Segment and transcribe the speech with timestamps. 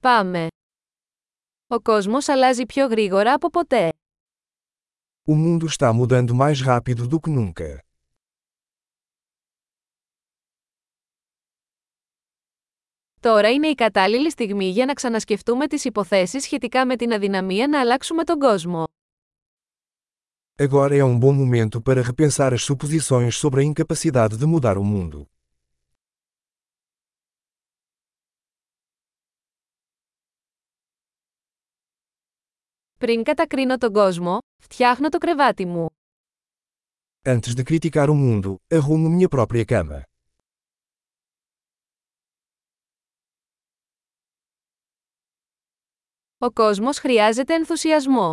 [0.00, 0.46] Πάμε.
[1.66, 3.88] Ο κόσμος αλλάζει πιο γρήγορα από ποτέ.
[5.30, 7.78] O mundo está mudando mais rápido do que nunca.
[13.20, 17.80] Τώρα είναι η κατάλληλη στιγμή για να ξανασκεφτούμε τις υποθέσεις σχετικά με την αδυναμία να
[17.80, 18.84] αλλάξουμε τον κόσμο.
[20.60, 24.84] Agora é um bom momento para repensar as suposições sobre a incapacidade de mudar o
[24.84, 25.37] mundo.
[32.99, 35.87] Πριν κατακρίνω τον κόσμο, φτιάχνω το κρεβάτι μου.
[37.25, 40.01] Antes de criticar o mundo, arrumo minha própria cama.
[46.37, 48.31] Ο κόσμος χρειάζεται ενθουσιασμό.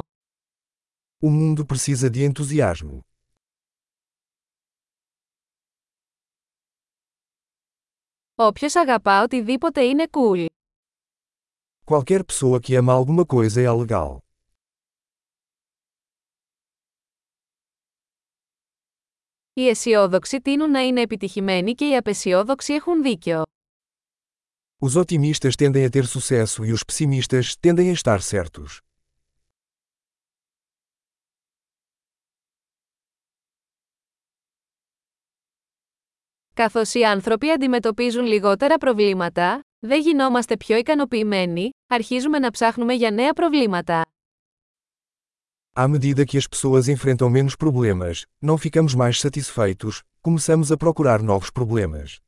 [1.22, 2.98] O mundo precisa de entusiasmo.
[8.34, 10.46] Όποιος αγαπά οτιδήποτε είναι cool.
[11.84, 14.23] Qualquer pessoa que ama alguma coisa é legal.
[19.57, 23.43] Οι αισιόδοξοι τείνουν να είναι επιτυχημένοι και οι απεσιόδοξοι έχουν δίκιο.
[24.79, 28.79] Os otimistas tendem a ter sucesso e os pessimistas tendem a estar certos.
[36.53, 43.33] Καθώς οι άνθρωποι αντιμετωπίζουν λιγότερα προβλήματα, δεν γινόμαστε πιο ικανοποιημένοι, αρχίζουμε να ψάχνουμε για νέα
[43.33, 44.14] προβλήματα.
[45.74, 51.22] À medida que as pessoas enfrentam menos problemas, não ficamos mais satisfeitos, começamos a procurar
[51.22, 52.20] novos problemas.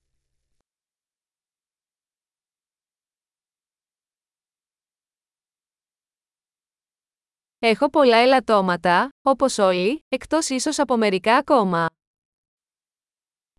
[7.64, 11.86] Έχω πολλά ελαττώματα, όπως όλοι, εκτός ίσως από μερικά ακόμα.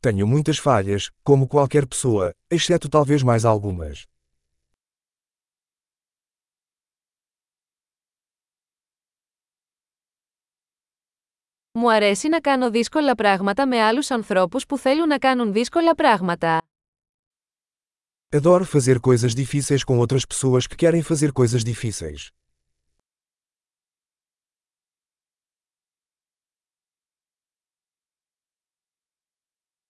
[0.02, 4.06] Tenho muitas falhas, como qualquer pessoa, exceto talvez mais algumas.
[11.78, 16.62] Μου αρέσει να κάνω δύσκολα πράγματα με άλλους ανθρώπους που θέλουν να κάνουν δύσκολα πράγματα.
[18.36, 22.28] Adoro fazer coisas difíceis com outras pessoas que querem fazer coisas difíceis.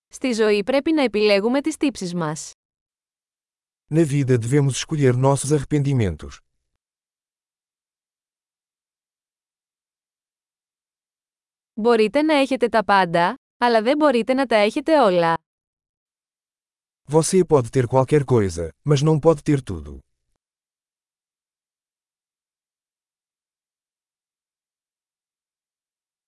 [0.07, 2.51] Στη ζωή πρέπει να επιλέγουμε τις τύψεις μας.
[3.93, 6.37] Na vida devemos escolher nossos arrependimentos.
[11.80, 15.34] Μπορείτε να έχετε τα πάντα, αλλά δεν μπορείτε να τα έχετε όλα.
[17.10, 19.98] Você pode ter qualquer coisa, mas não pode ter tudo.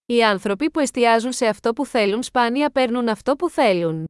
[0.07, 4.09] Οι άνθρωποι που εστιάζουν σε αυτό που θέλουν σπάνια παίρνουν αυτό που θέλουν.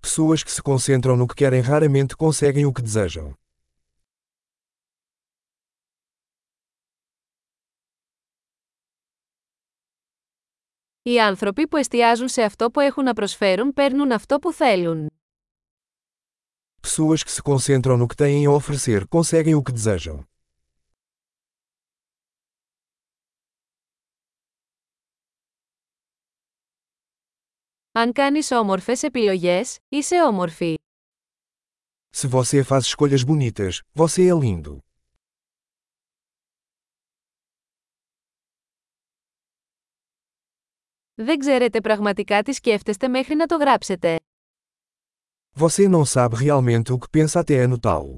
[0.00, 3.41] Pessoas que se concentram no que querem raramente conseguem o que desejam.
[11.01, 15.07] Οι άνθρωποι που εστιάζουν σε αυτό που έχουν να προσφέρουν παίρνουν αυτό που θέλουν.
[16.81, 20.23] Pessoas que se concentram no que têm a oferecer conseguem o que desejam.
[27.91, 30.75] Αν κάνεις όμορφες επιλογές, είσαι όμορφη.
[32.19, 34.79] Se você faz escolhas bonitas, você é lindo.
[41.14, 44.16] Δεν ξέρετε πραγματικά τι σκέφτεστε μέχρι να το γράψετε.
[45.58, 48.16] Você não sabe realmente o que pensa até anotá-lo.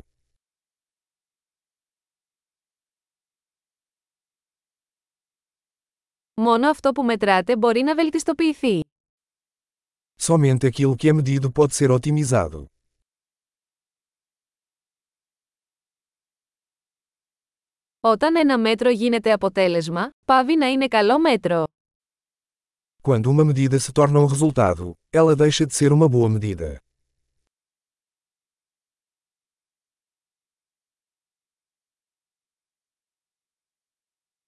[6.35, 8.81] Μόνο αυτό που μετράτε μπορεί να βελτιστοποιηθεί.
[10.17, 12.65] Somente aquilo que é medido pode ser otimizado.
[18.01, 21.65] Όταν ένα μέτρο γίνεται αποτέλεσμα, πάβει να είναι καλό μέτρο.
[23.04, 26.80] Quando uma medida se torna um resultado, ela deixa de ser uma boa medida.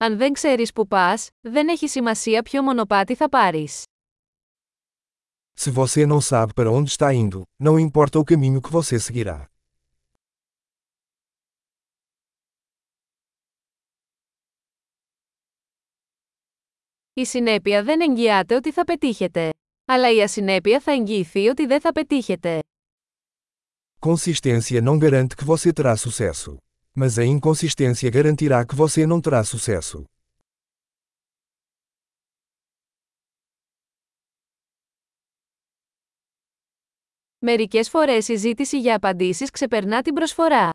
[0.03, 3.83] Αν δεν ξέρεις που πας, δεν έχει σημασία ποιο μονοπάτι θα πάρεις.
[5.53, 9.49] Se você não sabe para onde está indo, não importa o caminho que você seguirá.
[17.18, 19.50] Η συνέπεια δεν εγγυάται ότι θα πετύχετε.
[19.84, 22.58] Αλλά η ασυνέπεια θα εγγυηθεί ότι δεν θα πετύχετε.
[24.00, 26.56] Consistência não garante que você terá sucesso.
[26.94, 30.04] Mas a inconsistência garantirá que você não terá sucesso.
[37.38, 40.70] Μερικές φορές η ζήτηση για απαντήσεις ξεπερνά την προσφορά.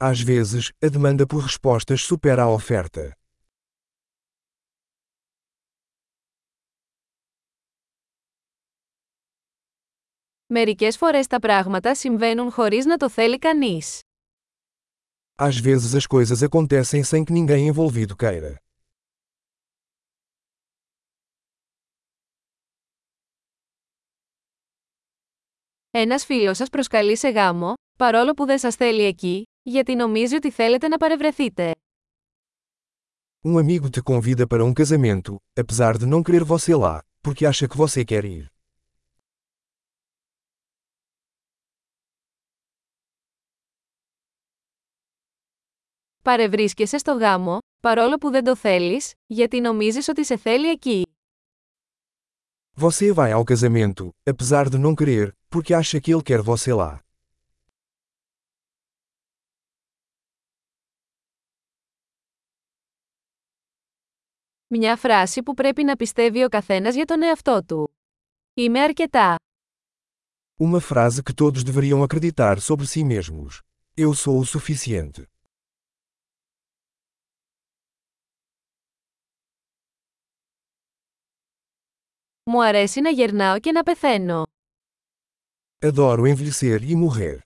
[0.00, 3.12] Às vezes, a demanda por respostas supera a oferta.
[10.50, 14.00] Μερικές φορές τα πράγματα συμβαίνουν χωρίς να το θέλει κανείς.
[15.34, 18.54] Às vezes as coisas acontecem sem que ninguém envolvido queira.
[25.90, 30.50] Ένας φίλος σας προσκαλεί σε γάμο, παρόλο που δεν σας θέλει εκεί, γιατί νομίζει ότι
[30.50, 31.74] θέλετε να παρευρεθείτε.
[33.44, 37.68] Um amigo te convida para um casamento, apesar de não querer você lá, porque acha
[37.68, 38.57] que você quer ir.
[46.27, 51.05] Παρευρίσκεσαι στο γάμο, παρόλο που δεν το θέλεις, γιατί νομίζεις ότι σε θέλει εκεί.
[52.75, 56.99] Você vai ao casamento, apesar de não querer, porque acha que ele quer você lá.
[64.67, 67.97] Μια φράση που πρέπει να πιστεύει ο καθένας για τον εαυτό του.
[68.53, 69.35] Είμαι αρκετά.
[70.59, 73.61] Uma frase que todos deveriam acreditar sobre si mesmos.
[73.97, 75.27] Eu sou o suficiente.
[82.50, 84.42] Μου αρέσει να γερνάω και να πεθαίνω.
[85.86, 87.38] Adoro envelhecer e morrer.